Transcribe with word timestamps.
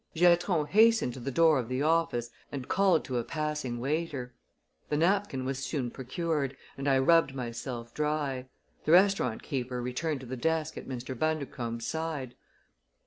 Giatron 0.15 0.65
hastened 0.69 1.13
to 1.13 1.19
the 1.19 1.29
door 1.29 1.59
of 1.59 1.69
the 1.69 1.83
office 1.83 2.31
and 2.51 2.67
called 2.67 3.05
to 3.05 3.19
a 3.19 3.23
passing 3.23 3.79
waiter. 3.79 4.33
The 4.89 4.97
napkin 4.97 5.45
was 5.45 5.59
soon 5.59 5.91
procured 5.91 6.57
and 6.75 6.87
I 6.87 6.97
rubbed 6.97 7.35
myself 7.35 7.93
dry. 7.93 8.47
The 8.85 8.93
restaurant 8.93 9.43
keeper 9.43 9.79
returned 9.79 10.21
to 10.21 10.25
the 10.25 10.35
desk 10.35 10.75
at 10.75 10.87
Mr. 10.89 11.15
Bundercombe's 11.15 11.85
side. 11.85 12.33